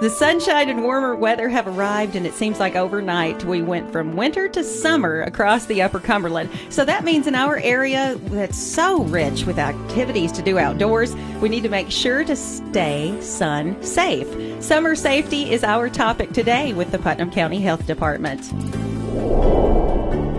The 0.00 0.08
sunshine 0.08 0.70
and 0.70 0.82
warmer 0.82 1.14
weather 1.14 1.50
have 1.50 1.66
arrived, 1.66 2.16
and 2.16 2.26
it 2.26 2.32
seems 2.32 2.58
like 2.58 2.74
overnight 2.74 3.44
we 3.44 3.60
went 3.60 3.92
from 3.92 4.16
winter 4.16 4.48
to 4.48 4.64
summer 4.64 5.20
across 5.20 5.66
the 5.66 5.82
Upper 5.82 6.00
Cumberland. 6.00 6.48
So 6.70 6.86
that 6.86 7.04
means 7.04 7.26
in 7.26 7.34
our 7.34 7.58
area 7.58 8.14
that's 8.28 8.56
so 8.56 9.02
rich 9.04 9.44
with 9.44 9.58
activities 9.58 10.32
to 10.32 10.42
do 10.42 10.58
outdoors, 10.58 11.14
we 11.42 11.50
need 11.50 11.64
to 11.64 11.68
make 11.68 11.90
sure 11.90 12.24
to 12.24 12.34
stay 12.34 13.14
sun 13.20 13.76
safe. 13.82 14.26
Summer 14.62 14.94
safety 14.94 15.52
is 15.52 15.62
our 15.62 15.90
topic 15.90 16.32
today 16.32 16.72
with 16.72 16.92
the 16.92 16.98
Putnam 16.98 17.30
County 17.30 17.60
Health 17.60 17.86
Department. 17.86 18.40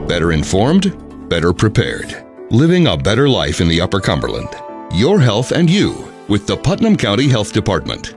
Better 0.08 0.32
informed, 0.32 1.30
better 1.30 1.54
prepared. 1.54 2.26
Living 2.50 2.88
a 2.88 2.98
better 2.98 3.30
life 3.30 3.62
in 3.62 3.68
the 3.68 3.80
Upper 3.80 4.00
Cumberland. 4.00 4.50
Your 4.92 5.20
health 5.20 5.52
and 5.52 5.70
you 5.70 6.12
with 6.28 6.48
the 6.48 6.58
Putnam 6.58 6.98
County 6.98 7.28
Health 7.28 7.54
Department. 7.54 8.16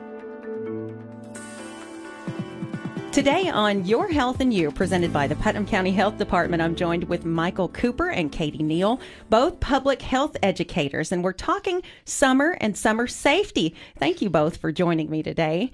Today 3.14 3.49
on 3.49 3.85
Your 3.85 4.11
Health 4.11 4.41
and 4.41 4.53
You, 4.53 4.73
presented 4.73 5.13
by 5.13 5.29
the 5.29 5.36
Putnam 5.36 5.64
County 5.68 5.93
Health 5.93 6.18
Department, 6.18 6.61
I'm 6.61 6.75
joined 6.75 7.05
with 7.05 7.25
Michael 7.25 7.68
Cooper 7.68 8.09
and 8.11 8.32
Katie 8.32 8.64
Neal, 8.64 8.99
both 9.31 9.61
public 9.61 10.03
health 10.03 10.36
educators, 10.43 11.13
and 11.13 11.22
we're 11.22 11.32
talking 11.32 11.81
summer 12.05 12.58
and 12.61 12.77
summer 12.77 13.07
safety. 13.07 13.77
Thank 14.00 14.21
you 14.21 14.31
both 14.31 14.57
for 14.57 14.72
joining 14.72 15.11
me 15.11 15.22
today. 15.22 15.71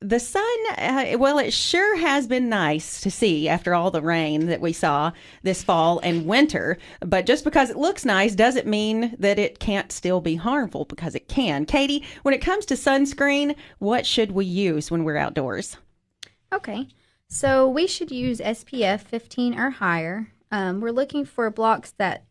The 0.00 0.20
sun, 0.20 0.44
uh, 0.76 1.16
well, 1.18 1.38
it 1.38 1.54
sure 1.54 1.96
has 1.96 2.26
been 2.26 2.50
nice 2.50 3.00
to 3.00 3.10
see 3.10 3.48
after 3.48 3.74
all 3.74 3.90
the 3.90 4.02
rain 4.02 4.48
that 4.48 4.60
we 4.60 4.74
saw 4.74 5.12
this 5.42 5.62
fall 5.62 5.98
and 6.00 6.26
winter. 6.26 6.76
But 7.00 7.24
just 7.24 7.42
because 7.42 7.70
it 7.70 7.78
looks 7.78 8.04
nice 8.04 8.34
doesn't 8.34 8.66
mean 8.66 9.16
that 9.18 9.38
it 9.38 9.60
can't 9.60 9.90
still 9.90 10.20
be 10.20 10.36
harmful 10.36 10.84
because 10.84 11.14
it 11.14 11.26
can. 11.26 11.64
Katie, 11.64 12.04
when 12.20 12.34
it 12.34 12.42
comes 12.42 12.66
to 12.66 12.74
sunscreen, 12.74 13.56
what 13.78 14.04
should 14.04 14.32
we 14.32 14.44
use 14.44 14.90
when 14.90 15.04
we're 15.04 15.16
outdoors? 15.16 15.78
Okay, 16.52 16.88
so 17.28 17.68
we 17.68 17.86
should 17.86 18.10
use 18.10 18.40
SPF 18.40 19.02
15 19.02 19.58
or 19.58 19.70
higher. 19.70 20.32
Um, 20.50 20.80
we're 20.80 20.90
looking 20.90 21.24
for 21.24 21.48
blocks 21.50 21.92
that 21.92 22.24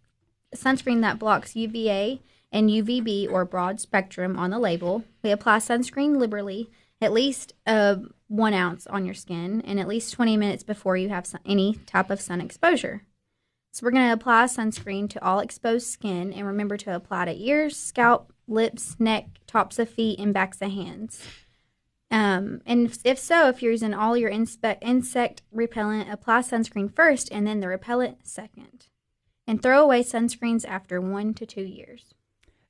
sunscreen 0.54 1.02
that 1.02 1.20
blocks 1.20 1.56
UVA 1.56 2.22
and 2.52 2.70
UVB 2.70 3.32
or 3.32 3.46
broad 3.46 3.80
spectrum 3.80 4.38
on 4.38 4.50
the 4.50 4.60
label. 4.60 5.04
We 5.24 5.32
apply 5.32 5.60
sunscreen 5.60 6.18
liberally, 6.18 6.70
at 7.00 7.14
least 7.14 7.54
uh, 7.66 7.98
one 8.28 8.54
ounce 8.54 8.88
on 8.88 9.06
your 9.06 9.14
skin, 9.14 9.62
and 9.62 9.80
at 9.80 9.88
least 9.88 10.14
20 10.14 10.36
minutes 10.36 10.64
before 10.64 10.98
you 10.98 11.10
have 11.10 11.28
any 11.46 11.76
type 11.86 12.10
of 12.10 12.20
sun 12.20 12.42
exposure. 12.42 13.04
So 13.72 13.86
we're 13.86 13.92
going 13.92 14.08
to 14.08 14.14
apply 14.14 14.46
sunscreen 14.46 15.10
to 15.12 15.24
all 15.24 15.40
exposed 15.40 15.88
skin, 15.88 16.34
and 16.34 16.46
remember 16.46 16.76
to 16.78 16.96
apply 16.96 17.26
to 17.26 17.42
ears, 17.42 17.78
scalp, 17.78 18.34
lips, 18.48 18.96
neck, 19.00 19.28
tops 19.48 19.80
of 19.80 19.90
feet, 19.90 20.20
and 20.20 20.34
backs 20.34 20.62
of 20.62 20.72
hands. 20.72 21.24
Um, 22.12 22.62
and 22.66 22.98
if 23.04 23.20
so, 23.20 23.50
if 23.50 23.62
you're 23.62 23.72
using 23.72 23.94
all 23.94 24.18
your 24.18 24.32
inspe- 24.32 24.78
insect 24.82 25.44
repellent, 25.52 26.10
apply 26.10 26.42
sunscreen 26.42 26.94
first 26.94 27.30
and 27.32 27.46
then 27.46 27.60
the 27.60 27.68
repellent 27.68 28.28
second. 28.28 28.88
And 29.46 29.62
throw 29.62 29.84
away 29.84 30.04
sunscreens 30.04 30.68
after 30.68 31.02
one 31.02 31.34
to 31.36 31.46
two 31.46 31.64
years. 31.64 32.14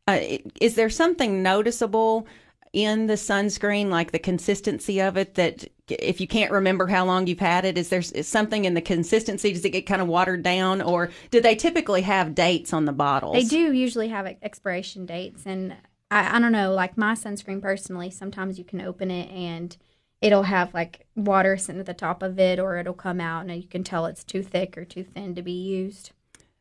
Uh, 0.07 0.19
is 0.59 0.75
there 0.75 0.89
something 0.89 1.43
noticeable 1.43 2.25
in 2.73 3.07
the 3.07 3.15
sunscreen, 3.15 3.89
like 3.89 4.11
the 4.11 4.19
consistency 4.19 5.01
of 5.01 5.17
it, 5.17 5.35
that 5.35 5.67
if 5.87 6.21
you 6.21 6.27
can't 6.27 6.51
remember 6.51 6.87
how 6.87 7.05
long 7.05 7.27
you've 7.27 7.39
had 7.39 7.65
it, 7.65 7.77
is 7.77 7.89
there 7.89 8.01
something 8.01 8.65
in 8.65 8.75
the 8.75 8.81
consistency? 8.81 9.51
Does 9.53 9.65
it 9.65 9.71
get 9.71 9.87
kind 9.87 10.01
of 10.01 10.07
watered 10.07 10.43
down, 10.43 10.81
or 10.81 11.09
do 11.31 11.41
they 11.41 11.55
typically 11.55 12.03
have 12.03 12.35
dates 12.35 12.73
on 12.73 12.85
the 12.85 12.91
bottles? 12.91 13.35
They 13.35 13.43
do 13.43 13.73
usually 13.73 14.09
have 14.09 14.27
expiration 14.41 15.05
dates, 15.05 15.45
and 15.45 15.75
I, 16.11 16.37
I 16.37 16.39
don't 16.39 16.51
know, 16.51 16.73
like 16.73 16.97
my 16.97 17.13
sunscreen 17.13 17.61
personally, 17.61 18.09
sometimes 18.09 18.57
you 18.57 18.63
can 18.63 18.81
open 18.81 19.11
it 19.11 19.29
and 19.31 19.75
it'll 20.21 20.43
have 20.43 20.73
like 20.73 21.05
water 21.15 21.57
sitting 21.57 21.79
at 21.79 21.85
the 21.85 21.93
top 21.93 22.21
of 22.21 22.39
it 22.39 22.59
or 22.59 22.77
it'll 22.77 22.93
come 22.93 23.21
out 23.21 23.45
and 23.45 23.55
you 23.61 23.67
can 23.67 23.83
tell 23.83 24.05
it's 24.05 24.23
too 24.23 24.43
thick 24.43 24.77
or 24.77 24.85
too 24.85 25.03
thin 25.03 25.35
to 25.35 25.41
be 25.41 25.51
used. 25.51 26.11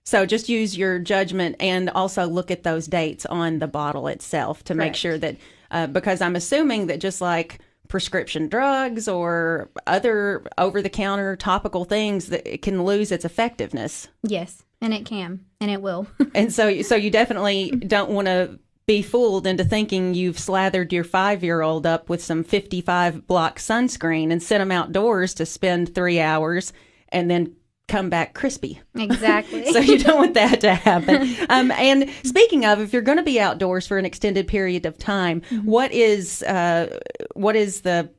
So 0.04 0.24
just 0.24 0.48
use 0.48 0.76
your 0.76 0.98
judgment 0.98 1.56
and 1.60 1.90
also 1.90 2.26
look 2.26 2.50
at 2.50 2.62
those 2.62 2.86
dates 2.86 3.26
on 3.26 3.58
the 3.58 3.66
bottle 3.66 4.08
itself 4.08 4.64
to 4.64 4.74
Correct. 4.74 4.78
make 4.78 4.94
sure 4.94 5.18
that, 5.18 5.36
uh, 5.70 5.86
because 5.86 6.22
I'm 6.22 6.36
assuming 6.36 6.86
that 6.86 6.98
just 6.98 7.20
like 7.20 7.58
prescription 7.88 8.48
drugs 8.48 9.08
or 9.08 9.70
other 9.86 10.44
over 10.56 10.80
the 10.80 10.88
counter 10.88 11.36
topical 11.36 11.84
things 11.84 12.28
that 12.28 12.46
it 12.46 12.62
can 12.62 12.84
lose 12.84 13.10
its 13.12 13.24
effectiveness. 13.24 14.08
Yes, 14.22 14.64
and 14.80 14.94
it 14.94 15.04
can 15.04 15.44
and 15.60 15.70
it 15.70 15.82
will. 15.82 16.06
and 16.34 16.52
so 16.52 16.80
so 16.82 16.94
you 16.94 17.10
definitely 17.10 17.70
don't 17.70 18.10
want 18.10 18.26
to 18.26 18.58
be 18.88 19.02
fooled 19.02 19.46
into 19.46 19.64
thinking 19.64 20.14
you've 20.14 20.38
slathered 20.38 20.94
your 20.94 21.04
five 21.04 21.44
year 21.44 21.60
old 21.60 21.84
up 21.86 22.08
with 22.08 22.24
some 22.24 22.42
55 22.42 23.26
block 23.26 23.58
sunscreen 23.58 24.32
and 24.32 24.42
sent 24.42 24.62
them 24.62 24.72
outdoors 24.72 25.34
to 25.34 25.44
spend 25.44 25.94
three 25.94 26.18
hours 26.18 26.72
and 27.10 27.30
then 27.30 27.54
come 27.86 28.08
back 28.08 28.32
crispy. 28.32 28.80
Exactly. 28.94 29.66
so 29.72 29.78
you 29.78 29.98
don't 29.98 30.16
want 30.16 30.34
that 30.34 30.62
to 30.62 30.74
happen. 30.74 31.36
Um, 31.50 31.70
and 31.72 32.10
speaking 32.24 32.64
of, 32.64 32.80
if 32.80 32.94
you're 32.94 33.02
going 33.02 33.18
to 33.18 33.22
be 33.22 33.38
outdoors 33.38 33.86
for 33.86 33.98
an 33.98 34.06
extended 34.06 34.48
period 34.48 34.86
of 34.86 34.96
time, 34.96 35.42
mm-hmm. 35.42 35.66
what 35.66 35.92
is 35.92 36.42
uh, 36.42 36.98
what 37.34 37.56
is 37.56 37.82
the 37.82 38.10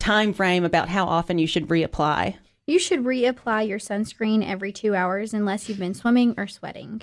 time 0.00 0.32
frame 0.32 0.64
about 0.64 0.88
how 0.88 1.06
often 1.06 1.38
you 1.38 1.46
should 1.46 1.68
reapply? 1.68 2.34
You 2.66 2.80
should 2.80 3.04
reapply 3.04 3.68
your 3.68 3.78
sunscreen 3.78 4.44
every 4.44 4.72
two 4.72 4.96
hours 4.96 5.32
unless 5.32 5.68
you've 5.68 5.78
been 5.78 5.94
swimming 5.94 6.34
or 6.36 6.48
sweating. 6.48 7.02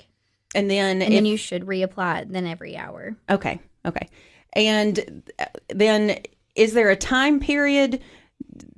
And 0.54 0.70
then, 0.70 1.02
and 1.02 1.12
if, 1.12 1.16
then 1.18 1.26
you 1.26 1.36
should 1.36 1.66
reapply 1.66 2.22
it 2.22 2.32
then 2.32 2.46
every 2.46 2.76
hour. 2.76 3.16
Okay, 3.28 3.60
okay. 3.84 4.08
And 4.52 5.22
then, 5.68 6.18
is 6.54 6.74
there 6.74 6.90
a 6.90 6.96
time 6.96 7.40
period? 7.40 8.00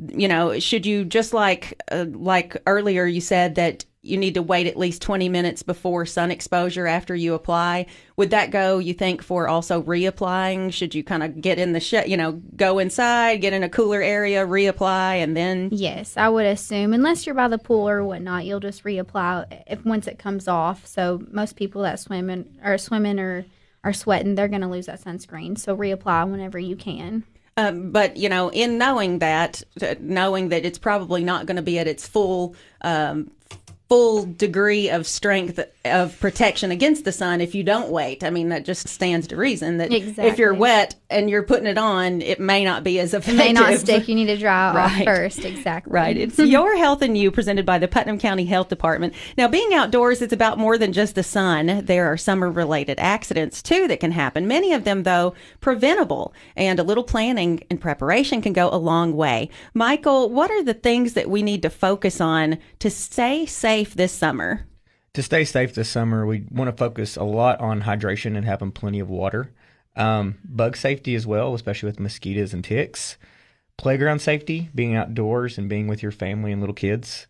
You 0.09 0.29
know, 0.29 0.59
should 0.59 0.87
you 0.87 1.05
just 1.05 1.35
like 1.35 1.81
uh, 1.91 2.07
like 2.09 2.57
earlier 2.67 3.05
you 3.05 3.21
said 3.21 3.57
that 3.57 3.85
you 4.07 4.17
need 4.17 4.35
to 4.35 4.43
wait 4.43 4.67
at 4.67 4.77
least 4.77 5.03
20 5.03 5.29
minutes 5.29 5.63
before 5.63 6.07
sun 6.07 6.31
exposure 6.31 6.87
after 6.87 7.15
you 7.15 7.35
apply. 7.35 7.87
Would 8.17 8.31
that 8.31 8.51
go, 8.51 8.79
you 8.79 8.95
think, 8.95 9.23
for 9.23 9.49
also 9.49 9.83
reapplying? 9.83 10.73
Should 10.73 10.95
you 10.95 11.05
kind 11.05 11.23
of 11.23 11.41
get 11.41 11.59
in 11.59 11.73
the, 11.73 11.81
sh- 11.81 12.07
you 12.07 12.17
know, 12.17 12.41
go 12.57 12.79
inside, 12.79 13.41
get 13.41 13.53
in 13.53 13.63
a 13.63 13.69
cooler 13.69 14.01
area, 14.01 14.47
reapply, 14.47 15.23
and 15.23 15.37
then? 15.37 15.69
Yes, 15.73 16.17
I 16.17 16.29
would 16.29 16.47
assume. 16.47 16.93
Unless 16.93 17.27
you're 17.27 17.35
by 17.35 17.49
the 17.49 17.59
pool 17.59 17.89
or 17.89 18.05
whatnot, 18.05 18.45
you'll 18.45 18.61
just 18.61 18.85
reapply 18.85 19.65
if 19.67 19.85
once 19.85 20.07
it 20.07 20.19
comes 20.19 20.49
off. 20.49 20.87
So 20.87 21.23
most 21.31 21.57
people 21.57 21.83
that 21.83 22.01
swim 22.01 22.31
in, 22.31 22.59
are 22.63 22.79
swimming 22.79 23.19
or 23.19 23.45
are 23.85 23.93
sweating, 23.93 24.35
they're 24.35 24.49
going 24.49 24.63
to 24.63 24.69
lose 24.69 24.87
that 24.87 25.03
sunscreen. 25.03 25.59
So 25.59 25.77
reapply 25.77 26.31
whenever 26.31 26.59
you 26.59 26.77
can. 26.77 27.25
Um, 27.59 27.91
but 27.91 28.17
you 28.17 28.29
know, 28.29 28.51
in 28.51 28.77
knowing 28.77 29.21
that, 29.21 29.63
knowing 30.01 30.51
that 30.51 30.67
it's 30.67 30.79
probably 30.79 31.25
not 31.25 31.47
going 31.47 31.57
to 31.57 31.63
be 31.63 31.79
at 31.79 31.87
its 31.87 32.07
full 32.07 32.55
um, 32.83 33.31
full 33.89 34.27
degree 34.27 34.91
of 34.91 35.07
strength 35.07 35.61
of 35.85 36.19
protection 36.19 36.73
against 36.73 37.05
the 37.05 37.13
sun 37.13 37.41
if 37.41 37.55
you 37.55 37.63
don't 37.63 37.91
wait. 37.91 38.25
I 38.25 38.31
mean, 38.31 38.49
that 38.49 38.65
just 38.65 38.89
stands 38.89 39.29
to 39.29 39.37
reason 39.37 39.77
that 39.77 39.93
exactly. 39.93 40.27
if 40.27 40.39
you're 40.39 40.55
wet 40.55 40.97
and 41.09 41.31
you're 41.31 41.45
putting 41.45 41.69
it 41.69 41.79
on, 41.79 42.21
it 42.21 42.41
may 42.41 42.65
not 42.65 42.83
be 42.83 42.99
as 42.99 43.15
effective. 43.15 43.35
It 43.35 43.45
may 43.45 43.53
not 43.53 43.79
stick. 43.79 44.09
You 44.09 44.17
need 44.17 44.27
to 44.27 44.37
dry 44.37 44.75
right. 44.75 44.99
off 45.01 45.05
first. 45.05 45.45
Exactly. 45.57 45.93
Right. 45.93 46.17
It's 46.17 46.39
Your 46.39 46.77
Health 46.77 47.03
and 47.03 47.17
You 47.17 47.31
presented 47.31 47.65
by 47.65 47.79
the 47.79 47.87
Putnam 47.87 48.19
County 48.19 48.45
Health 48.47 48.69
Department. 48.69 49.15
Now, 49.39 49.47
being 49.47 49.73
outdoors, 49.73 50.21
it's 50.21 50.33
about 50.33 50.59
more 50.59 50.77
than 50.77 50.93
just 50.93 51.15
the 51.15 51.23
sun. 51.23 51.85
There 51.85 52.13
are 52.13 52.17
summer 52.17 52.51
related 52.51 52.99
accidents 52.99 53.63
too 53.63 53.87
that 53.89 54.01
can 54.01 54.11
happen. 54.11 54.49
Many 54.49 54.73
of 54.73 54.85
them, 54.85 55.05
though, 55.05 55.35
preventable. 55.61 56.35
And 56.57 56.81
a 56.81 56.83
little 56.83 57.05
planning 57.05 57.63
and 57.71 57.81
preparation 57.81 58.43
can 58.43 58.53
go 58.53 58.69
a 58.71 58.77
long 58.77 59.17
way. 59.17 59.49
Michael, 59.73 60.29
what 60.29 60.51
are 60.51 60.65
the 60.65 60.75
things 60.75 61.15
that 61.15 61.31
we 61.31 61.43
need 61.43 61.63
to 61.63 61.71
focus 61.71 62.21
on 62.21 62.59
to 62.81 62.91
stay 62.91 63.47
safe 63.47 63.76
this 63.85 64.13
summer? 64.13 64.67
to 65.17 65.23
stay 65.23 65.47
safe 65.47 65.75
this 65.75 65.89
summer, 65.89 66.27
we 66.27 66.45
want 66.51 66.69
to 66.69 66.77
focus 66.77 67.17
a 67.17 67.25
lot 67.25 67.59
on 67.59 67.81
hydration 67.81 68.37
and 68.37 68.45
having 68.45 68.71
plenty 68.71 69.01
of 69.01 69.09
water. 69.09 69.51
Um, 69.97 70.37
bug 70.45 70.77
safety 70.77 71.15
as 71.15 71.27
well, 71.27 71.55
especially 71.55 71.87
with 71.87 71.99
mosquitoes 71.99 72.53
and 72.53 72.63
ticks. 72.63 73.17
Playground 73.79 74.19
safety, 74.19 74.69
being 74.75 74.95
outdoors 74.95 75.57
and 75.57 75.71
being 75.71 75.87
with 75.87 76.03
your 76.03 76.13
family 76.13 76.53
and 76.53 76.61
little 76.61 76.75
kids. 76.75 77.27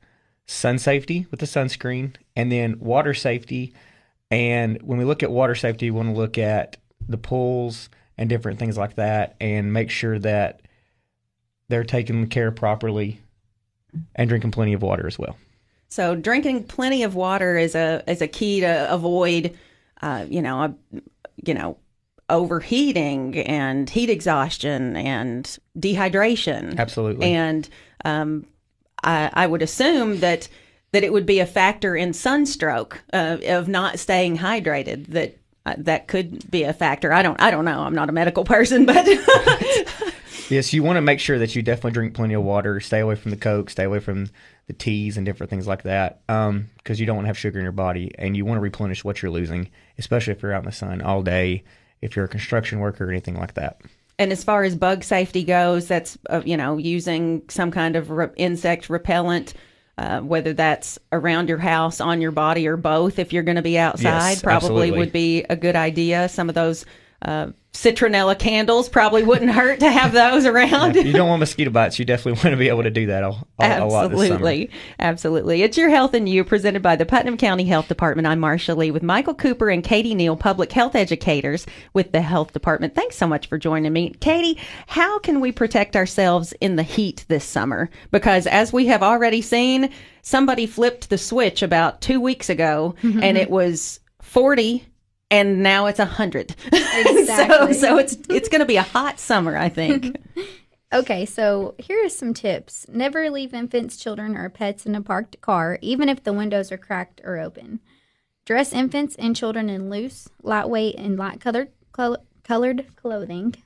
Sun 0.46 0.80
safety 0.80 1.28
with 1.30 1.38
the 1.38 1.46
sunscreen, 1.46 2.16
and 2.34 2.50
then 2.50 2.80
water 2.80 3.14
safety. 3.14 3.72
And 4.32 4.82
when 4.82 4.98
we 4.98 5.04
look 5.04 5.22
at 5.22 5.30
water 5.30 5.54
safety, 5.54 5.88
we 5.88 5.96
want 5.96 6.08
to 6.08 6.20
look 6.20 6.38
at 6.38 6.78
the 7.08 7.18
pools 7.18 7.88
and 8.18 8.28
different 8.28 8.58
things 8.58 8.76
like 8.76 8.96
that, 8.96 9.36
and 9.40 9.72
make 9.72 9.90
sure 9.90 10.18
that 10.18 10.60
they're 11.68 11.84
taken 11.84 12.26
care 12.26 12.50
properly 12.50 13.20
and 14.16 14.28
drinking 14.28 14.50
plenty 14.50 14.72
of 14.72 14.82
water 14.82 15.06
as 15.06 15.20
well. 15.20 15.36
So 15.96 16.14
drinking 16.14 16.64
plenty 16.64 17.04
of 17.04 17.14
water 17.14 17.56
is 17.56 17.74
a 17.74 18.04
is 18.06 18.20
a 18.20 18.28
key 18.28 18.60
to 18.60 18.92
avoid, 18.92 19.56
uh, 20.02 20.26
you 20.28 20.42
know, 20.42 20.60
a, 20.60 20.74
you 21.42 21.54
know, 21.54 21.78
overheating 22.28 23.38
and 23.38 23.88
heat 23.88 24.10
exhaustion 24.10 24.94
and 24.94 25.58
dehydration. 25.78 26.76
Absolutely. 26.76 27.32
And 27.32 27.66
um, 28.04 28.44
I, 29.04 29.30
I 29.32 29.46
would 29.46 29.62
assume 29.62 30.20
that 30.20 30.48
that 30.92 31.02
it 31.02 31.14
would 31.14 31.24
be 31.24 31.40
a 31.40 31.46
factor 31.46 31.96
in 31.96 32.12
sunstroke 32.12 33.02
uh, 33.14 33.38
of 33.48 33.66
not 33.66 33.98
staying 33.98 34.36
hydrated. 34.36 35.06
That 35.06 35.38
uh, 35.64 35.76
that 35.78 36.08
could 36.08 36.50
be 36.50 36.64
a 36.64 36.74
factor. 36.74 37.10
I 37.10 37.22
don't 37.22 37.40
I 37.40 37.50
don't 37.50 37.64
know. 37.64 37.80
I'm 37.80 37.94
not 37.94 38.10
a 38.10 38.12
medical 38.12 38.44
person, 38.56 38.84
but 38.84 39.06
Yes, 40.48 40.72
you 40.72 40.82
want 40.82 40.96
to 40.96 41.00
make 41.00 41.20
sure 41.20 41.38
that 41.38 41.56
you 41.56 41.62
definitely 41.62 41.92
drink 41.92 42.14
plenty 42.14 42.34
of 42.34 42.42
water. 42.42 42.78
Stay 42.80 43.00
away 43.00 43.16
from 43.16 43.30
the 43.32 43.36
Coke. 43.36 43.70
Stay 43.70 43.84
away 43.84 43.98
from 44.00 44.28
the 44.66 44.72
teas 44.72 45.16
and 45.16 45.24
different 45.24 45.50
things 45.50 45.66
like 45.66 45.82
that, 45.84 46.20
because 46.26 46.48
um, 46.48 46.68
you 46.86 47.06
don't 47.06 47.16
want 47.16 47.24
to 47.24 47.28
have 47.28 47.38
sugar 47.38 47.58
in 47.58 47.62
your 47.62 47.72
body, 47.72 48.12
and 48.18 48.36
you 48.36 48.44
want 48.44 48.56
to 48.56 48.62
replenish 48.62 49.04
what 49.04 49.22
you're 49.22 49.30
losing, 49.30 49.70
especially 49.98 50.32
if 50.32 50.42
you're 50.42 50.52
out 50.52 50.62
in 50.62 50.66
the 50.66 50.72
sun 50.72 51.02
all 51.02 51.22
day, 51.22 51.64
if 52.00 52.16
you're 52.16 52.24
a 52.24 52.28
construction 52.28 52.80
worker 52.80 53.06
or 53.06 53.10
anything 53.10 53.36
like 53.36 53.54
that. 53.54 53.80
And 54.18 54.32
as 54.32 54.42
far 54.42 54.64
as 54.64 54.74
bug 54.74 55.04
safety 55.04 55.44
goes, 55.44 55.88
that's 55.88 56.18
uh, 56.30 56.42
you 56.44 56.56
know 56.56 56.78
using 56.78 57.42
some 57.48 57.70
kind 57.70 57.96
of 57.96 58.10
re- 58.10 58.28
insect 58.36 58.88
repellent. 58.90 59.54
Uh, 59.98 60.20
whether 60.20 60.52
that's 60.52 60.98
around 61.10 61.48
your 61.48 61.56
house, 61.56 62.02
on 62.02 62.20
your 62.20 62.30
body, 62.30 62.68
or 62.68 62.76
both, 62.76 63.18
if 63.18 63.32
you're 63.32 63.42
going 63.42 63.56
to 63.56 63.62
be 63.62 63.78
outside, 63.78 64.02
Yes, 64.02 64.42
probably 64.42 64.66
absolutely. 64.66 64.98
would 64.98 65.10
be 65.10 65.42
a 65.48 65.56
good 65.56 65.74
idea. 65.74 66.28
Some 66.28 66.50
of 66.50 66.54
those 66.54 66.84
uh, 67.22 67.52
citronella 67.76 68.38
candles 68.38 68.88
probably 68.88 69.22
wouldn't 69.22 69.50
hurt 69.50 69.80
to 69.80 69.90
have 69.90 70.12
those 70.12 70.46
around. 70.46 70.96
If 70.96 71.06
you 71.06 71.12
don't 71.12 71.28
want 71.28 71.40
mosquito 71.40 71.70
bites, 71.70 71.98
you 71.98 72.04
definitely 72.04 72.32
want 72.42 72.54
to 72.54 72.56
be 72.56 72.68
able 72.68 72.84
to 72.84 72.90
do 72.90 73.06
that 73.06 73.22
a, 73.22 73.28
a, 73.58 73.84
a 73.84 73.84
lot. 73.84 74.06
Absolutely. 74.06 74.70
Absolutely. 74.98 75.62
It's 75.62 75.76
Your 75.76 75.90
Health 75.90 76.14
and 76.14 76.28
You, 76.28 76.42
presented 76.42 76.82
by 76.82 76.96
the 76.96 77.04
Putnam 77.04 77.36
County 77.36 77.64
Health 77.64 77.86
Department. 77.86 78.26
I'm 78.26 78.40
Marsha 78.40 78.74
Lee 78.74 78.90
with 78.90 79.02
Michael 79.02 79.34
Cooper 79.34 79.68
and 79.68 79.84
Katie 79.84 80.14
Neal, 80.14 80.36
public 80.36 80.72
health 80.72 80.94
educators 80.94 81.66
with 81.92 82.12
the 82.12 82.22
Health 82.22 82.52
Department. 82.52 82.94
Thanks 82.94 83.16
so 83.16 83.26
much 83.26 83.46
for 83.46 83.58
joining 83.58 83.92
me. 83.92 84.14
Katie, 84.20 84.58
how 84.86 85.18
can 85.18 85.40
we 85.40 85.52
protect 85.52 85.96
ourselves 85.96 86.54
in 86.60 86.76
the 86.76 86.82
heat 86.82 87.26
this 87.28 87.44
summer? 87.44 87.90
Because 88.10 88.46
as 88.46 88.72
we 88.72 88.86
have 88.86 89.02
already 89.02 89.42
seen, 89.42 89.90
somebody 90.22 90.66
flipped 90.66 91.10
the 91.10 91.18
switch 91.18 91.62
about 91.62 92.00
two 92.00 92.20
weeks 92.20 92.48
ago 92.48 92.94
mm-hmm. 93.02 93.22
and 93.22 93.36
it 93.36 93.50
was 93.50 94.00
40 94.22 94.84
and 95.30 95.62
now 95.62 95.86
it's 95.86 95.98
a 95.98 96.04
100. 96.04 96.50
so, 96.60 96.68
Exactly. 96.72 97.72
so 97.74 97.98
it's, 97.98 98.16
it's 98.28 98.48
going 98.48 98.60
to 98.60 98.66
be 98.66 98.76
a 98.76 98.82
hot 98.82 99.18
summer, 99.18 99.56
I 99.56 99.68
think. 99.68 100.16
Okay, 100.92 101.26
so 101.26 101.74
here 101.78 102.06
are 102.06 102.08
some 102.08 102.32
tips. 102.32 102.86
Never 102.88 103.28
leave 103.28 103.52
infants, 103.52 103.96
children, 103.96 104.36
or 104.36 104.48
pets 104.48 104.86
in 104.86 104.94
a 104.94 105.02
parked 105.02 105.40
car, 105.40 105.80
even 105.82 106.08
if 106.08 106.22
the 106.22 106.32
windows 106.32 106.70
are 106.70 106.78
cracked 106.78 107.20
or 107.24 107.38
open. 107.38 107.80
Dress 108.44 108.72
infants 108.72 109.16
and 109.16 109.34
children 109.34 109.68
in 109.68 109.90
loose, 109.90 110.28
lightweight, 110.42 110.94
and 110.94 111.18
light 111.18 111.40
colored, 111.40 111.72
col- 111.90 112.24
colored 112.44 112.86
clothing. 112.94 113.56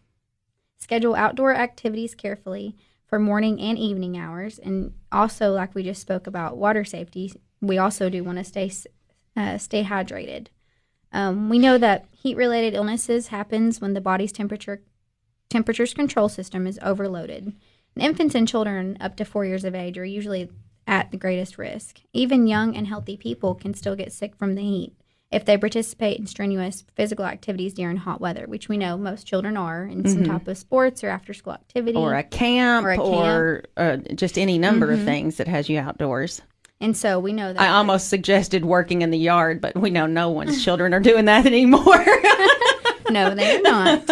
Schedule 0.78 1.14
outdoor 1.14 1.54
activities 1.54 2.14
carefully 2.14 2.74
for 3.06 3.18
morning 3.18 3.60
and 3.60 3.76
evening 3.78 4.16
hours. 4.16 4.58
And 4.58 4.94
also, 5.12 5.52
like 5.52 5.74
we 5.74 5.82
just 5.82 6.00
spoke 6.00 6.26
about 6.26 6.56
water 6.56 6.86
safety, 6.86 7.34
we 7.60 7.76
also 7.76 8.08
do 8.08 8.24
want 8.24 8.38
to 8.38 8.44
stay 8.44 8.72
uh, 9.36 9.58
stay 9.58 9.84
hydrated. 9.84 10.46
Um, 11.12 11.48
we 11.48 11.58
know 11.58 11.76
that 11.78 12.06
heat-related 12.12 12.74
illnesses 12.74 13.28
happens 13.28 13.80
when 13.80 13.94
the 13.94 14.00
body's 14.00 14.32
temperature 14.32 14.82
temperature's 15.48 15.94
control 15.94 16.28
system 16.28 16.66
is 16.66 16.78
overloaded. 16.82 17.52
And 17.96 18.04
infants 18.04 18.36
and 18.36 18.46
children 18.46 18.96
up 19.00 19.16
to 19.16 19.24
four 19.24 19.44
years 19.44 19.64
of 19.64 19.74
age 19.74 19.98
are 19.98 20.04
usually 20.04 20.48
at 20.86 21.10
the 21.10 21.16
greatest 21.16 21.58
risk. 21.58 22.00
Even 22.12 22.46
young 22.46 22.76
and 22.76 22.86
healthy 22.86 23.16
people 23.16 23.54
can 23.56 23.74
still 23.74 23.96
get 23.96 24.12
sick 24.12 24.36
from 24.36 24.54
the 24.54 24.62
heat 24.62 24.94
if 25.32 25.44
they 25.44 25.56
participate 25.56 26.18
in 26.18 26.26
strenuous 26.26 26.84
physical 26.94 27.24
activities 27.24 27.74
during 27.74 27.96
hot 27.96 28.20
weather, 28.20 28.46
which 28.46 28.68
we 28.68 28.76
know 28.76 28.96
most 28.96 29.26
children 29.26 29.56
are 29.56 29.84
in 29.84 30.06
some 30.08 30.24
type 30.24 30.46
of 30.48 30.58
sports 30.58 31.02
or 31.04 31.08
after 31.08 31.32
school 31.32 31.52
activity. 31.52 31.96
or 31.96 32.14
a 32.14 32.22
camp 32.24 32.84
Or 32.86 32.94
or, 33.00 33.62
a 33.76 33.92
camp. 33.94 34.10
uh, 34.10 34.14
just 34.14 34.38
any 34.38 34.58
number 34.58 34.90
of 34.90 35.02
things 35.04 35.36
that 35.36 35.46
has 35.48 35.68
you 35.68 35.78
outdoors. 35.78 36.42
And 36.80 36.96
so 36.96 37.20
we 37.20 37.32
know 37.32 37.52
that 37.52 37.60
I 37.60 37.68
almost 37.68 38.08
suggested 38.08 38.64
working 38.64 39.02
in 39.02 39.10
the 39.10 39.18
yard, 39.18 39.60
but 39.60 39.76
we 39.76 39.90
know 39.90 40.06
no 40.06 40.30
one's 40.30 40.64
children 40.64 40.94
are 40.94 41.00
doing 41.00 41.26
that 41.26 41.46
anymore. 41.46 41.84
no, 43.10 43.34
they're 43.34 43.62
not. 43.62 44.08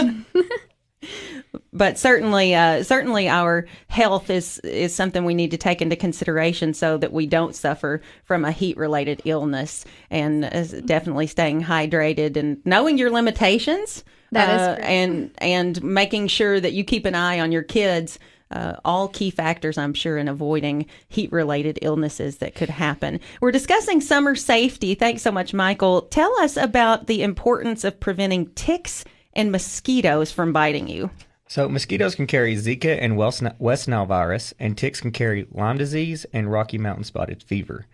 but 1.73 1.99
certainly, 1.99 2.55
uh, 2.55 2.83
certainly, 2.83 3.29
our 3.29 3.67
health 3.89 4.29
is 4.29 4.59
is 4.61 4.95
something 4.95 5.25
we 5.25 5.35
need 5.35 5.51
to 5.53 5.57
take 5.57 5.81
into 5.81 5.97
consideration 5.97 6.75
so 6.75 6.99
that 6.99 7.13
we 7.13 7.27
don't 7.27 7.55
suffer 7.55 8.03
from 8.25 8.45
a 8.45 8.53
heat 8.53 8.77
related 8.77 9.23
illness, 9.25 9.87
and 10.11 10.45
uh, 10.45 10.63
definitely 10.85 11.27
staying 11.27 11.63
hydrated 11.63 12.37
and 12.37 12.61
knowing 12.67 12.99
your 12.99 13.11
limitations. 13.11 14.05
That 14.33 14.55
is 14.55 14.61
uh, 14.61 14.75
correct. 14.75 14.91
and 14.91 15.31
and 15.39 15.83
making 15.83 16.29
sure 16.29 16.61
that 16.61 16.75
you 16.75 16.85
keep 16.85 17.07
an 17.07 17.15
eye 17.15 17.41
on 17.41 17.51
your 17.51 17.63
kids. 17.63 18.19
Uh, 18.51 18.75
all 18.85 19.09
key 19.09 19.31
factors, 19.31 19.77
I'm 19.77 19.95
sure, 19.95 20.17
in 20.17 20.29
avoiding 20.29 20.87
heat 21.09 21.31
related 21.33 21.79
illnesses 21.83 22.39
that 22.39 22.55
could 22.55 22.71
happen. 22.71 23.21
We're 23.41 23.53
discussing 23.53 24.01
summer 24.01 24.35
safety. 24.35 24.95
Thanks 24.95 25.23
so 25.23 25.31
much, 25.31 25.53
Michael. 25.53 26.03
Tell 26.03 26.35
us 26.41 26.57
about 26.57 27.07
the 27.07 27.23
importance 27.23 27.85
of 27.85 28.01
preventing 28.01 28.47
ticks 28.55 29.05
and 29.35 29.53
mosquitoes 29.53 30.33
from 30.33 30.53
biting 30.53 30.89
you. 30.89 31.11
So 31.47 31.69
mosquitoes 31.69 32.15
can 32.15 32.27
carry 32.27 32.55
Zika 32.57 32.99
and 33.01 33.17
West 33.17 33.43
West 33.59 33.89
Nile 33.89 34.05
virus, 34.05 34.53
and 34.59 34.77
ticks 34.77 35.01
can 35.01 35.13
carry 35.13 35.47
Lyme 35.51 35.79
disease 35.79 36.27
and 36.33 36.53
Rocky 36.53 36.77
Mountain 36.77 37.05
spotted 37.05 37.43
fever. 37.43 37.87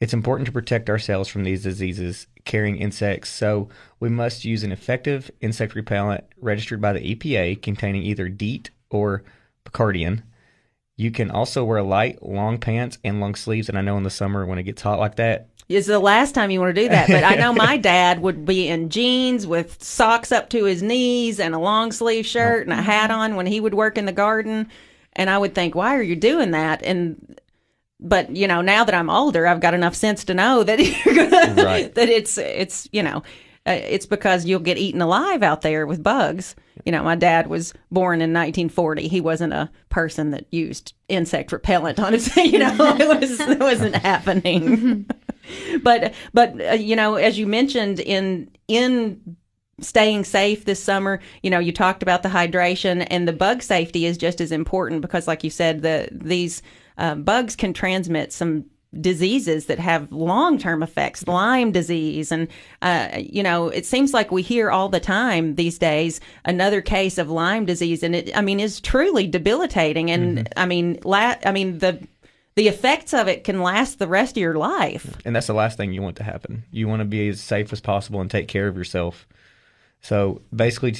It's 0.00 0.12
important 0.12 0.46
to 0.46 0.52
protect 0.52 0.90
ourselves 0.90 1.28
from 1.28 1.42
these 1.42 1.62
diseases 1.62 2.26
carrying 2.44 2.76
insects, 2.76 3.30
so 3.30 3.68
we 3.98 4.08
must 4.08 4.44
use 4.44 4.62
an 4.62 4.72
effective 4.72 5.30
insect 5.40 5.74
repellent 5.74 6.24
registered 6.40 6.80
by 6.80 6.92
the 6.92 7.14
EPA 7.14 7.62
containing 7.62 8.02
either 8.02 8.28
DEET 8.28 8.70
or 8.90 9.24
Picaridin. 9.70 10.22
You 10.96 11.10
can 11.10 11.30
also 11.30 11.64
wear 11.64 11.82
light, 11.82 12.22
long 12.22 12.58
pants 12.58 12.98
and 13.04 13.20
long 13.20 13.36
sleeves, 13.36 13.68
and 13.68 13.78
I 13.78 13.82
know 13.82 13.96
in 13.96 14.02
the 14.02 14.10
summer 14.10 14.44
when 14.44 14.58
it 14.58 14.64
gets 14.64 14.82
hot 14.82 14.98
like 14.98 15.14
that, 15.16 15.48
It's 15.68 15.86
the 15.86 16.00
last 16.00 16.34
time 16.34 16.50
you 16.50 16.60
want 16.60 16.74
to 16.74 16.82
do 16.82 16.88
that, 16.88 17.08
but 17.08 17.22
I 17.22 17.36
know 17.36 17.52
my 17.52 17.76
dad 17.76 18.20
would 18.20 18.44
be 18.44 18.68
in 18.68 18.88
jeans 18.88 19.46
with 19.46 19.80
socks 19.82 20.32
up 20.32 20.50
to 20.50 20.64
his 20.64 20.82
knees 20.82 21.38
and 21.38 21.54
a 21.54 21.58
long 21.58 21.92
sleeve 21.92 22.24
oh. 22.24 22.28
shirt 22.28 22.66
and 22.66 22.72
a 22.72 22.82
hat 22.82 23.10
on 23.10 23.36
when 23.36 23.46
he 23.46 23.60
would 23.60 23.74
work 23.74 23.96
in 23.96 24.06
the 24.06 24.12
garden. 24.12 24.68
And 25.12 25.30
I 25.30 25.38
would 25.38 25.54
think, 25.54 25.74
why 25.74 25.96
are 25.96 26.02
you 26.02 26.16
doing 26.16 26.50
that? 26.52 26.82
And 26.82 27.38
but 28.00 28.34
you 28.34 28.48
know, 28.48 28.60
now 28.60 28.84
that 28.84 28.94
I'm 28.94 29.10
older, 29.10 29.46
I've 29.46 29.60
got 29.60 29.74
enough 29.74 29.94
sense 29.94 30.24
to 30.24 30.34
know 30.34 30.64
that 30.64 30.78
you're 31.04 31.14
gonna 31.14 31.62
Right. 31.62 31.94
that 31.94 32.08
it's 32.08 32.38
it's 32.38 32.88
you 32.92 33.02
know. 33.02 33.22
Uh, 33.68 33.80
it's 33.86 34.06
because 34.06 34.46
you'll 34.46 34.60
get 34.60 34.78
eaten 34.78 35.02
alive 35.02 35.42
out 35.42 35.60
there 35.62 35.86
with 35.86 36.02
bugs. 36.02 36.56
You 36.84 36.92
know, 36.92 37.02
my 37.02 37.16
dad 37.16 37.48
was 37.48 37.74
born 37.90 38.20
in 38.20 38.32
1940. 38.32 39.08
He 39.08 39.20
wasn't 39.20 39.52
a 39.52 39.70
person 39.90 40.30
that 40.30 40.46
used 40.50 40.94
insect 41.08 41.52
repellent 41.52 42.00
on 42.00 42.12
his. 42.14 42.34
You 42.36 42.60
know, 42.60 42.96
it 42.98 43.20
was 43.20 43.40
it 43.40 43.58
wasn't 43.60 43.94
happening 44.10 45.06
but 45.82 46.14
but 46.34 46.60
uh, 46.60 46.74
you 46.74 46.96
know 46.96 47.14
as 47.14 47.38
you 47.38 47.46
mentioned 47.46 48.00
in 48.00 48.50
in 48.68 49.36
staying 49.80 50.24
safe 50.24 50.64
this 50.64 50.82
summer 50.82 51.20
you 51.42 51.50
know 51.50 51.58
you 51.58 51.72
talked 51.72 52.02
about 52.02 52.22
the 52.22 52.28
hydration 52.28 53.06
and 53.10 53.28
the 53.28 53.32
bug 53.32 53.62
safety 53.62 54.06
is 54.06 54.18
just 54.18 54.40
as 54.40 54.50
important 54.50 55.02
because 55.02 55.28
like 55.28 55.44
you 55.44 55.50
said 55.50 55.82
the 55.82 56.08
these 56.10 56.62
uh, 56.98 57.14
bugs 57.14 57.54
can 57.54 57.72
transmit 57.72 58.32
some 58.32 58.64
diseases 58.98 59.66
that 59.66 59.78
have 59.78 60.10
long-term 60.10 60.82
effects 60.82 61.26
lyme 61.28 61.72
disease 61.72 62.32
and 62.32 62.48
uh, 62.80 63.08
you 63.18 63.42
know 63.42 63.68
it 63.68 63.84
seems 63.84 64.14
like 64.14 64.32
we 64.32 64.40
hear 64.40 64.70
all 64.70 64.88
the 64.88 64.98
time 64.98 65.56
these 65.56 65.78
days 65.78 66.20
another 66.46 66.80
case 66.80 67.18
of 67.18 67.30
lyme 67.30 67.66
disease 67.66 68.02
and 68.02 68.16
it 68.16 68.34
i 68.34 68.40
mean 68.40 68.58
is 68.58 68.80
truly 68.80 69.26
debilitating 69.26 70.10
and 70.10 70.48
i 70.56 70.64
mean 70.64 70.98
la- 71.04 71.36
i 71.44 71.52
mean 71.52 71.78
the 71.78 72.00
the 72.58 72.66
effects 72.66 73.14
of 73.14 73.28
it 73.28 73.44
can 73.44 73.62
last 73.62 74.00
the 74.00 74.08
rest 74.08 74.36
of 74.36 74.40
your 74.40 74.56
life. 74.56 75.16
and 75.24 75.36
that's 75.36 75.46
the 75.46 75.54
last 75.54 75.76
thing 75.76 75.92
you 75.92 76.02
want 76.02 76.16
to 76.16 76.24
happen. 76.24 76.64
You 76.72 76.88
want 76.88 76.98
to 76.98 77.04
be 77.04 77.28
as 77.28 77.40
safe 77.40 77.72
as 77.72 77.80
possible 77.80 78.20
and 78.20 78.28
take 78.28 78.48
care 78.48 78.66
of 78.66 78.76
yourself. 78.76 79.28
So 80.00 80.42
basically, 80.52 80.96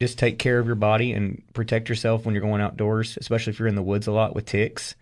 just 0.00 0.18
take 0.18 0.38
care 0.38 0.58
of 0.58 0.64
your 0.64 0.76
body 0.76 1.12
and 1.12 1.42
protect 1.52 1.90
yourself 1.90 2.24
when 2.24 2.34
you're 2.34 2.40
going 2.40 2.62
outdoors, 2.62 3.18
especially 3.20 3.52
if 3.52 3.58
you're 3.58 3.68
in 3.68 3.74
the 3.74 3.82
woods 3.82 4.06
a 4.06 4.12
lot 4.12 4.34
with 4.34 4.46
ticks, 4.46 4.94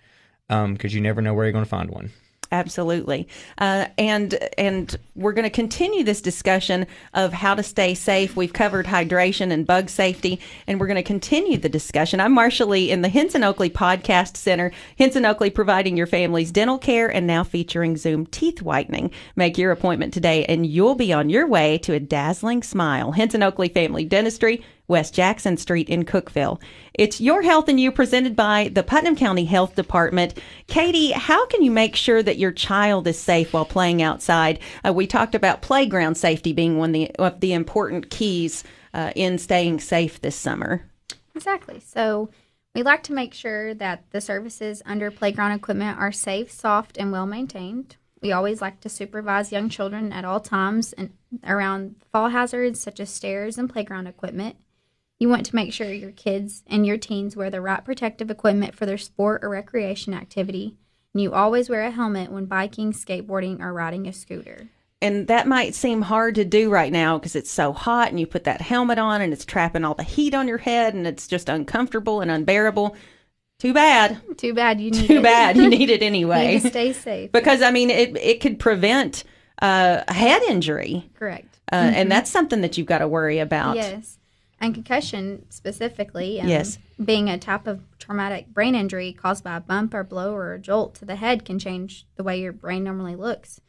because 0.48 0.92
you 0.92 1.00
never 1.00 1.22
know 1.22 1.34
where 1.34 1.44
you're 1.44 1.52
going 1.52 1.64
to 1.64 1.68
find 1.68 1.88
one. 1.88 2.10
Absolutely, 2.52 3.28
uh, 3.56 3.86
and 3.96 4.38
and 4.58 4.94
we're 5.14 5.32
going 5.32 5.44
to 5.44 5.50
continue 5.50 6.04
this 6.04 6.20
discussion 6.20 6.86
of 7.14 7.32
how 7.32 7.54
to 7.54 7.62
stay 7.62 7.94
safe. 7.94 8.36
We've 8.36 8.52
covered 8.52 8.84
hydration 8.84 9.50
and 9.50 9.66
bug 9.66 9.88
safety, 9.88 10.38
and 10.66 10.78
we're 10.78 10.86
going 10.86 10.96
to 10.96 11.02
continue 11.02 11.56
the 11.56 11.70
discussion. 11.70 12.20
I'm 12.20 12.36
Marsha 12.36 12.68
Lee 12.68 12.90
in 12.90 13.00
the 13.00 13.08
Henson 13.08 13.42
Oakley 13.42 13.70
Podcast 13.70 14.36
Center. 14.36 14.70
Henson 14.98 15.24
Oakley 15.24 15.48
providing 15.48 15.96
your 15.96 16.06
family's 16.06 16.52
dental 16.52 16.76
care 16.76 17.08
and 17.08 17.26
now 17.26 17.42
featuring 17.42 17.96
Zoom 17.96 18.26
teeth 18.26 18.60
whitening. 18.60 19.10
Make 19.34 19.56
your 19.56 19.72
appointment 19.72 20.12
today, 20.12 20.44
and 20.44 20.66
you'll 20.66 20.94
be 20.94 21.10
on 21.10 21.30
your 21.30 21.46
way 21.46 21.78
to 21.78 21.94
a 21.94 22.00
dazzling 22.00 22.62
smile. 22.62 23.12
Henson 23.12 23.42
Oakley 23.42 23.70
Family 23.70 24.04
Dentistry. 24.04 24.62
West 24.88 25.14
Jackson 25.14 25.56
Street 25.56 25.88
in 25.88 26.04
Cookeville. 26.04 26.60
It's 26.94 27.20
Your 27.20 27.42
Health 27.42 27.68
and 27.68 27.80
You 27.80 27.92
presented 27.92 28.36
by 28.36 28.70
the 28.72 28.82
Putnam 28.82 29.16
County 29.16 29.44
Health 29.44 29.74
Department. 29.74 30.38
Katie, 30.66 31.12
how 31.12 31.46
can 31.46 31.62
you 31.62 31.70
make 31.70 31.96
sure 31.96 32.22
that 32.22 32.38
your 32.38 32.52
child 32.52 33.06
is 33.06 33.18
safe 33.18 33.52
while 33.52 33.64
playing 33.64 34.02
outside? 34.02 34.58
Uh, 34.86 34.92
we 34.92 35.06
talked 35.06 35.34
about 35.34 35.62
playground 35.62 36.16
safety 36.16 36.52
being 36.52 36.78
one 36.78 36.90
of 36.90 36.94
the, 36.94 37.10
of 37.16 37.40
the 37.40 37.52
important 37.52 38.10
keys 38.10 38.64
uh, 38.92 39.12
in 39.16 39.38
staying 39.38 39.80
safe 39.80 40.20
this 40.20 40.36
summer. 40.36 40.84
Exactly. 41.34 41.80
So 41.80 42.28
we 42.74 42.82
like 42.82 43.02
to 43.04 43.12
make 43.12 43.34
sure 43.34 43.74
that 43.74 44.04
the 44.10 44.20
surfaces 44.20 44.82
under 44.84 45.10
playground 45.10 45.52
equipment 45.52 45.98
are 45.98 46.12
safe, 46.12 46.50
soft, 46.50 46.98
and 46.98 47.12
well 47.12 47.26
maintained. 47.26 47.96
We 48.20 48.32
always 48.32 48.60
like 48.60 48.80
to 48.80 48.88
supervise 48.88 49.52
young 49.52 49.68
children 49.68 50.12
at 50.12 50.24
all 50.24 50.40
times 50.40 50.92
and 50.92 51.12
around 51.44 51.96
fall 52.12 52.28
hazards 52.28 52.80
such 52.80 53.00
as 53.00 53.10
stairs 53.10 53.58
and 53.58 53.68
playground 53.68 54.06
equipment. 54.06 54.56
You 55.22 55.28
want 55.28 55.46
to 55.46 55.54
make 55.54 55.72
sure 55.72 55.86
your 55.92 56.10
kids 56.10 56.64
and 56.66 56.84
your 56.84 56.98
teens 56.98 57.36
wear 57.36 57.48
the 57.48 57.60
right 57.60 57.84
protective 57.84 58.28
equipment 58.28 58.74
for 58.74 58.86
their 58.86 58.98
sport 58.98 59.44
or 59.44 59.50
recreation 59.50 60.14
activity. 60.14 60.74
And 61.14 61.22
you 61.22 61.32
always 61.32 61.68
wear 61.70 61.84
a 61.84 61.92
helmet 61.92 62.32
when 62.32 62.46
biking, 62.46 62.92
skateboarding, 62.92 63.60
or 63.60 63.72
riding 63.72 64.08
a 64.08 64.12
scooter. 64.12 64.66
And 65.00 65.28
that 65.28 65.46
might 65.46 65.76
seem 65.76 66.02
hard 66.02 66.34
to 66.34 66.44
do 66.44 66.70
right 66.70 66.90
now 66.90 67.18
because 67.18 67.36
it's 67.36 67.52
so 67.52 67.72
hot 67.72 68.08
and 68.08 68.18
you 68.18 68.26
put 68.26 68.42
that 68.42 68.62
helmet 68.62 68.98
on 68.98 69.20
and 69.20 69.32
it's 69.32 69.44
trapping 69.44 69.84
all 69.84 69.94
the 69.94 70.02
heat 70.02 70.34
on 70.34 70.48
your 70.48 70.58
head 70.58 70.92
and 70.92 71.06
it's 71.06 71.28
just 71.28 71.48
uncomfortable 71.48 72.20
and 72.20 72.28
unbearable. 72.28 72.96
Too 73.60 73.72
bad. 73.72 74.20
Too 74.38 74.54
bad 74.54 74.80
you 74.80 74.90
need 74.92 75.06
Too 75.06 75.18
it. 75.18 75.22
bad. 75.22 75.56
You 75.56 75.68
need 75.70 75.88
it 75.96 76.02
anyway. 76.02 76.54
need 76.58 76.68
stay 76.68 76.92
safe. 76.92 77.30
because 77.30 77.62
I 77.62 77.70
mean, 77.70 77.90
it 77.90 78.16
it 78.16 78.40
could 78.40 78.58
prevent 78.58 79.22
uh, 79.60 80.02
a 80.08 80.12
head 80.12 80.42
injury, 80.48 81.08
Correct. 81.14 81.60
uh, 81.70 81.76
and 81.76 82.10
that's 82.10 82.28
something 82.28 82.62
that 82.62 82.76
you've 82.76 82.88
got 82.88 82.98
to 82.98 83.06
worry 83.06 83.38
about. 83.38 83.76
Yes. 83.76 84.18
And 84.62 84.72
concussion 84.74 85.44
specifically, 85.50 86.40
um, 86.40 86.48
Yes. 86.48 86.78
being 87.04 87.28
a 87.28 87.36
type 87.36 87.66
of 87.66 87.80
traumatic 87.98 88.46
brain 88.54 88.76
injury 88.76 89.12
caused 89.12 89.42
by 89.42 89.56
a 89.56 89.60
bump 89.60 89.92
or 89.92 90.04
blow 90.04 90.32
or 90.32 90.54
a 90.54 90.58
jolt 90.60 90.94
to 90.96 91.04
the 91.04 91.16
head 91.16 91.44
can 91.44 91.58
change 91.58 92.06
the 92.14 92.22
way 92.22 92.40
your 92.40 92.52
brain 92.52 92.84
normally 92.84 93.16
looks 93.16 93.60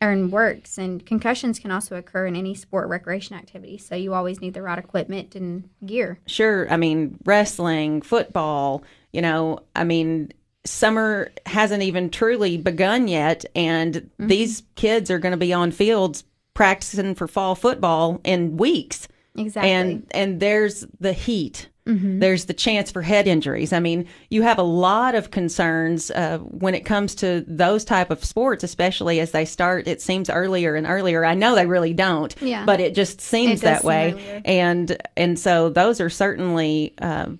and 0.00 0.32
works. 0.32 0.76
And 0.76 1.06
concussions 1.06 1.60
can 1.60 1.70
also 1.70 1.94
occur 1.96 2.26
in 2.26 2.34
any 2.34 2.54
sport 2.54 2.88
recreation 2.88 3.36
activity. 3.36 3.78
So 3.78 3.94
you 3.94 4.12
always 4.12 4.40
need 4.40 4.54
the 4.54 4.62
right 4.62 4.78
equipment 4.78 5.36
and 5.36 5.68
gear. 5.86 6.18
Sure. 6.26 6.70
I 6.72 6.76
mean, 6.76 7.18
wrestling, 7.24 8.02
football. 8.02 8.82
You 9.12 9.22
know, 9.22 9.60
I 9.76 9.84
mean, 9.84 10.32
summer 10.64 11.30
hasn't 11.46 11.84
even 11.84 12.10
truly 12.10 12.56
begun 12.56 13.06
yet, 13.06 13.44
and 13.54 14.10
these 14.18 14.64
kids 14.74 15.10
are 15.12 15.18
going 15.18 15.32
to 15.32 15.36
be 15.36 15.52
on 15.52 15.70
fields 15.70 16.24
practicing 16.54 17.14
for 17.14 17.28
fall 17.28 17.54
football 17.54 18.20
in 18.24 18.56
weeks. 18.56 19.06
Exactly. 19.36 19.70
and 19.72 20.06
and 20.10 20.40
there's 20.40 20.84
the 20.98 21.12
heat 21.12 21.68
there's 21.92 22.44
the 22.44 22.54
chance 22.54 22.88
for 22.92 23.02
head 23.02 23.26
injuries 23.26 23.72
i 23.72 23.80
mean 23.80 24.06
you 24.28 24.42
have 24.42 24.58
a 24.58 24.62
lot 24.62 25.16
of 25.16 25.32
concerns 25.32 26.12
uh, 26.12 26.38
when 26.38 26.72
it 26.72 26.84
comes 26.84 27.16
to 27.16 27.44
those 27.48 27.84
type 27.84 28.10
of 28.12 28.24
sports 28.24 28.62
especially 28.62 29.18
as 29.18 29.32
they 29.32 29.44
start 29.44 29.88
it 29.88 30.00
seems 30.00 30.30
earlier 30.30 30.76
and 30.76 30.86
earlier 30.86 31.24
i 31.24 31.34
know 31.34 31.56
they 31.56 31.66
really 31.66 31.92
don't 31.92 32.36
Yeah. 32.40 32.64
but 32.64 32.78
it 32.78 32.94
just 32.94 33.20
seems 33.20 33.60
It 33.60 33.64
that 33.64 33.80
seem 33.80 33.88
way 33.88 34.12
earlier. 34.12 34.42
and 34.44 34.96
and 35.16 35.36
so 35.36 35.68
those 35.68 36.00
are 36.00 36.10
certainly 36.10 36.94
uh, 37.02 37.30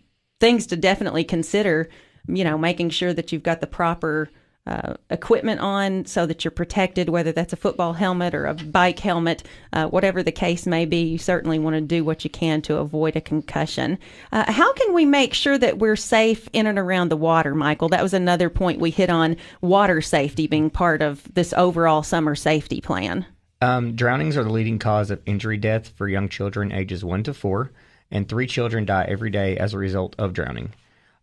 things 0.41 0.67
to 0.69 0.77
definitely 0.77 1.23
consider 1.23 1.89
you 2.27 2.43
know 2.43 2.59
making 2.59 2.91
sure 2.91 3.13
that 3.13 3.31
you've 3.31 3.45
got 3.45 3.61
the 3.61 3.69
proper 3.69 4.31
uh, 4.67 4.95
equipment 5.09 5.61
on 5.61 6.05
so 6.05 6.27
that 6.27 6.45
you're 6.45 6.51
protected, 6.51 7.09
whether 7.09 7.33
that's 7.33 7.53
a 7.53 7.57
football 7.57 7.95
helmet 7.95 8.35
or 8.35 8.47
a 8.47 8.55
bike 8.55 8.99
helmet, 8.99 9.43
uh, 9.73 9.87
whatever 9.87 10.23
the 10.23 10.33
case 10.33 10.67
may 10.67 10.85
be. 10.85 11.03
You 11.03 11.19
certainly 11.19 11.59
want 11.59 11.75
to 11.75 11.81
do 11.81 12.05
what 12.05 12.25
you 12.25 12.31
can 12.31 12.61
to 12.63 12.77
avoid 12.77 13.17
a 13.17 13.21
concussion. 13.21 13.99
Uh, 14.33 14.51
how 14.53 14.73
can 14.75 14.93
we 14.93 15.05
make 15.05 15.35
sure 15.35 15.59
that 15.59 15.79
we're 15.79 15.97
safe 15.97 16.49
in 16.53 16.67
and 16.67 16.79
around 16.79 17.09
the 17.09 17.17
water, 17.17 17.55
Michael? 17.55 17.89
That 17.89 18.03
was 18.03 18.15
another 18.15 18.51
point 18.51 18.81
we 18.81 18.91
hit 18.91 19.11
on 19.11 19.37
water 19.61 20.01
safety 20.01 20.47
being 20.47 20.71
part 20.71 21.03
of 21.03 21.23
this 21.35 21.53
overall 21.55 22.03
summer 22.03 22.35
safety 22.35 22.81
plan. 22.81 23.27
Um, 23.63 23.95
drownings 23.97 24.37
are 24.37 24.45
the 24.45 24.53
leading 24.53 24.79
cause 24.79 25.11
of 25.11 25.21
injury 25.27 25.57
death 25.57 25.89
for 25.89 26.09
young 26.09 26.29
children 26.29 26.73
ages 26.73 27.05
1 27.05 27.25
to 27.25 27.35
4, 27.35 27.71
and 28.11 28.29
three 28.29 28.47
children 28.47 28.85
die 28.85 29.05
every 29.09 29.31
day 29.31 29.57
as 29.57 29.75
a 29.75 29.79
result 29.79 30.15
of 30.19 30.33
drowning. 30.33 30.73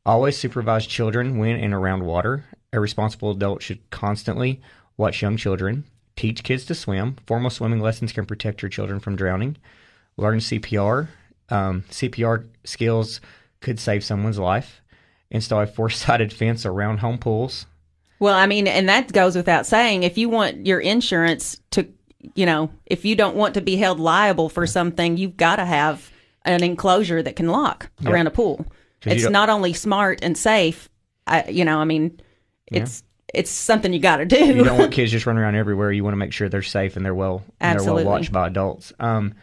Always 0.05 0.37
supervise 0.37 0.87
children 0.87 1.37
when 1.37 1.59
and 1.59 1.73
around 1.73 2.05
water. 2.05 2.45
A 2.73 2.79
responsible 2.79 3.31
adult 3.31 3.61
should 3.61 3.89
constantly 3.89 4.61
watch 4.97 5.21
young 5.21 5.37
children, 5.37 5.85
teach 6.15 6.43
kids 6.43 6.65
to 6.65 6.75
swim. 6.75 7.15
Formal 7.25 7.49
swimming 7.49 7.79
lessons 7.79 8.11
can 8.11 8.25
protect 8.25 8.61
your 8.61 8.69
children 8.69 8.99
from 8.99 9.15
drowning. 9.15 9.57
Learn 10.17 10.39
CPR. 10.39 11.07
Um, 11.49 11.83
CPR 11.89 12.45
skills 12.65 13.21
could 13.61 13.79
save 13.79 14.03
someone's 14.03 14.39
life. 14.39 14.81
Install 15.29 15.61
a 15.61 15.67
four 15.67 15.89
sided 15.89 16.33
fence 16.33 16.65
around 16.65 16.97
home 16.97 17.17
pools. 17.17 17.67
Well, 18.19 18.35
I 18.35 18.47
mean, 18.47 18.67
and 18.67 18.89
that 18.89 19.13
goes 19.13 19.35
without 19.35 19.65
saying. 19.65 20.03
If 20.03 20.17
you 20.17 20.27
want 20.27 20.65
your 20.65 20.79
insurance 20.79 21.61
to, 21.71 21.87
you 22.33 22.45
know, 22.47 22.71
if 22.85 23.05
you 23.05 23.15
don't 23.15 23.35
want 23.35 23.53
to 23.53 23.61
be 23.61 23.75
held 23.77 23.99
liable 23.99 24.49
for 24.49 24.65
something, 24.65 25.17
you've 25.17 25.37
got 25.37 25.57
to 25.57 25.65
have 25.65 26.11
an 26.43 26.63
enclosure 26.63 27.21
that 27.21 27.35
can 27.35 27.47
lock 27.47 27.89
around 28.05 28.25
a 28.27 28.31
pool. 28.31 28.65
It's 29.05 29.29
not 29.29 29.49
only 29.49 29.73
smart 29.73 30.19
and 30.23 30.35
safe. 30.37 30.89
I, 31.27 31.47
you 31.49 31.63
know, 31.63 31.79
I 31.79 31.85
mean, 31.85 32.19
it's 32.71 33.03
it's 33.33 33.51
something 33.51 33.91
you 33.93 33.99
got 33.99 34.17
to 34.17 34.25
do. 34.25 34.37
you 34.37 34.63
don't 34.63 34.77
want 34.77 34.91
kids 34.99 35.11
just 35.11 35.25
running 35.25 35.43
around 35.43 35.55
everywhere. 35.55 35.91
You 35.91 36.03
want 36.03 36.13
to 36.13 36.17
make 36.17 36.31
sure 36.33 36.47
they're 36.49 36.61
safe 36.61 36.95
and 36.95 37.05
they're 37.05 37.13
well 37.15 37.43
and 37.59 37.71
they're 37.71 37.75
Absolutely. 37.81 38.03
well 38.05 38.13
watched 38.13 38.31
by 38.31 38.47
adults. 38.47 38.93
Um, 38.99 39.33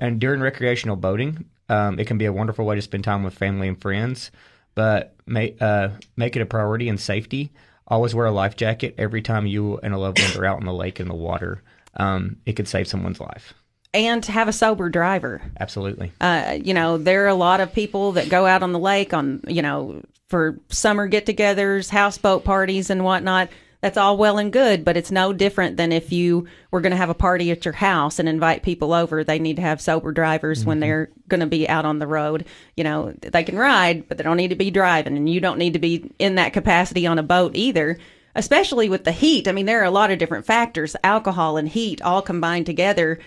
and 0.00 0.20
during 0.20 0.40
recreational 0.40 0.96
boating, 0.96 1.44
um, 1.68 1.98
it 1.98 2.06
can 2.06 2.18
be 2.18 2.24
a 2.26 2.32
wonderful 2.32 2.64
way 2.64 2.74
to 2.76 2.82
spend 2.82 3.04
time 3.04 3.22
with 3.22 3.34
family 3.34 3.68
and 3.68 3.80
friends. 3.80 4.30
But 4.74 5.14
make 5.26 5.60
uh, 5.62 5.90
make 6.16 6.36
it 6.36 6.42
a 6.42 6.46
priority 6.46 6.88
in 6.88 6.98
safety. 6.98 7.50
Always 7.86 8.14
wear 8.14 8.26
a 8.26 8.30
life 8.32 8.56
jacket 8.56 8.94
every 8.98 9.20
time 9.22 9.46
you 9.46 9.78
and 9.78 9.92
a 9.94 9.98
loved 9.98 10.20
one 10.20 10.36
are 10.36 10.46
out 10.46 10.60
in 10.60 10.66
the 10.66 10.72
lake 10.72 11.00
in 11.00 11.08
the 11.08 11.14
water. 11.14 11.62
Um, 11.96 12.36
it 12.46 12.52
could 12.54 12.68
save 12.68 12.86
someone's 12.86 13.20
life. 13.20 13.52
and 13.92 14.24
have 14.26 14.46
a 14.46 14.52
sober 14.52 14.88
driver. 14.88 15.42
Absolutely. 15.58 16.12
Uh, 16.20 16.58
you 16.62 16.72
know, 16.72 16.98
there 16.98 17.24
are 17.24 17.28
a 17.28 17.34
lot 17.34 17.60
of 17.60 17.72
people 17.72 18.12
that 18.12 18.28
go 18.28 18.46
out 18.46 18.62
on 18.62 18.72
the 18.72 18.78
lake 18.78 19.12
on, 19.12 19.42
you 19.48 19.60
know, 19.62 20.00
for 20.30 20.58
summer 20.68 21.08
get 21.08 21.26
togethers, 21.26 21.90
houseboat 21.90 22.44
parties, 22.44 22.88
and 22.88 23.04
whatnot. 23.04 23.50
That's 23.80 23.96
all 23.96 24.16
well 24.16 24.38
and 24.38 24.52
good, 24.52 24.84
but 24.84 24.96
it's 24.96 25.10
no 25.10 25.32
different 25.32 25.76
than 25.76 25.90
if 25.90 26.12
you 26.12 26.46
were 26.70 26.82
going 26.82 26.90
to 26.90 26.98
have 26.98 27.08
a 27.08 27.14
party 27.14 27.50
at 27.50 27.64
your 27.64 27.72
house 27.72 28.18
and 28.18 28.28
invite 28.28 28.62
people 28.62 28.92
over. 28.92 29.24
They 29.24 29.38
need 29.38 29.56
to 29.56 29.62
have 29.62 29.80
sober 29.80 30.12
drivers 30.12 30.64
when 30.64 30.76
mm-hmm. 30.76 30.80
they're 30.82 31.10
going 31.28 31.40
to 31.40 31.46
be 31.46 31.68
out 31.68 31.86
on 31.86 31.98
the 31.98 32.06
road. 32.06 32.44
You 32.76 32.84
know, 32.84 33.14
they 33.20 33.42
can 33.42 33.56
ride, 33.56 34.06
but 34.06 34.18
they 34.18 34.24
don't 34.24 34.36
need 34.36 34.48
to 34.48 34.56
be 34.56 34.70
driving, 34.70 35.16
and 35.16 35.28
you 35.28 35.40
don't 35.40 35.58
need 35.58 35.72
to 35.72 35.78
be 35.78 36.10
in 36.18 36.36
that 36.36 36.52
capacity 36.52 37.06
on 37.06 37.18
a 37.18 37.22
boat 37.22 37.52
either. 37.54 37.98
Especially 38.32 38.88
with 38.88 39.02
the 39.02 39.10
heat. 39.10 39.48
I 39.48 39.52
mean, 39.52 39.66
there 39.66 39.80
are 39.80 39.86
a 39.86 39.90
lot 39.90 40.12
of 40.12 40.20
different 40.20 40.46
factors. 40.46 40.94
Alcohol 41.02 41.56
and 41.56 41.68
heat 41.68 42.00
all 42.00 42.22
combined 42.22 42.64
together 42.64 43.18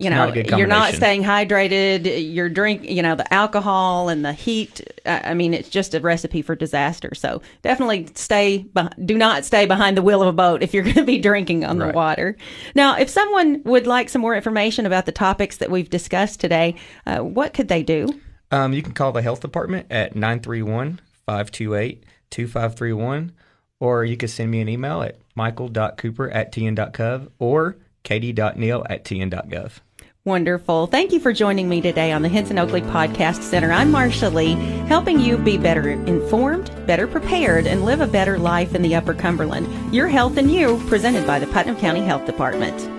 you 0.00 0.10
know, 0.10 0.26
Not 0.26 0.58
you're 0.58 0.66
not 0.66 0.92
staying 0.94 1.22
hydrated. 1.22 2.34
You're 2.34 2.48
drink, 2.48 2.82
you 2.82 3.00
know, 3.00 3.14
the 3.14 3.32
alcohol 3.32 4.08
and 4.08 4.24
the 4.24 4.32
heat. 4.32 4.80
I 5.06 5.34
mean, 5.34 5.54
it's 5.54 5.68
just 5.68 5.94
a 5.94 6.00
recipe 6.00 6.42
for 6.42 6.56
disaster. 6.56 7.14
So 7.14 7.42
definitely 7.62 8.08
stay. 8.16 8.66
Do 9.04 9.16
not 9.16 9.44
stay 9.44 9.66
behind 9.66 9.96
the 9.96 10.02
wheel 10.02 10.20
of 10.20 10.26
a 10.26 10.32
boat 10.32 10.64
if 10.64 10.74
you're 10.74 10.82
going 10.82 10.96
to 10.96 11.04
be 11.04 11.20
drinking 11.20 11.64
on 11.64 11.78
the 11.78 11.92
water. 11.92 12.36
Now, 12.74 12.96
if 12.96 13.08
someone 13.08 13.62
would 13.64 13.86
like 13.86 14.08
some 14.08 14.20
more 14.20 14.34
information 14.34 14.84
about 14.84 15.06
the 15.06 15.12
topics 15.12 15.58
that 15.58 15.70
we've 15.70 15.90
discussed 15.90 16.40
today, 16.40 16.74
uh, 17.06 17.18
what 17.18 17.54
could 17.54 17.68
they 17.68 17.84
do? 17.84 18.20
Um, 18.50 18.72
you 18.72 18.82
can 18.82 18.94
call 18.94 19.12
the 19.12 19.22
health 19.22 19.40
department 19.40 19.86
at 19.90 20.16
931 20.16 21.00
528 21.24 22.04
2531, 22.30 23.32
or 23.78 24.04
you 24.04 24.16
can 24.16 24.28
send 24.28 24.50
me 24.50 24.60
an 24.60 24.68
email 24.68 25.02
at 25.02 25.18
michael.cooper 25.36 26.30
at 26.30 26.52
tn.gov 26.52 27.28
or 27.38 27.76
katie.neal 28.02 28.86
at 28.90 29.04
tn.gov. 29.04 29.80
Wonderful. 30.26 30.86
Thank 30.86 31.12
you 31.12 31.20
for 31.20 31.34
joining 31.34 31.68
me 31.68 31.82
today 31.82 32.10
on 32.10 32.22
the 32.22 32.30
Henson 32.30 32.58
Oakley 32.58 32.80
Podcast 32.80 33.42
Center. 33.42 33.70
I'm 33.70 33.92
Marsha 33.92 34.32
Lee, 34.32 34.54
helping 34.86 35.20
you 35.20 35.36
be 35.36 35.58
better 35.58 35.90
informed, 35.90 36.70
better 36.86 37.06
prepared, 37.06 37.66
and 37.66 37.84
live 37.84 38.00
a 38.00 38.06
better 38.06 38.38
life 38.38 38.74
in 38.74 38.80
the 38.80 38.94
Upper 38.94 39.12
Cumberland. 39.12 39.94
Your 39.94 40.08
Health 40.08 40.38
and 40.38 40.50
You, 40.50 40.82
presented 40.86 41.26
by 41.26 41.38
the 41.38 41.46
Putnam 41.48 41.76
County 41.76 42.00
Health 42.00 42.24
Department. 42.24 42.93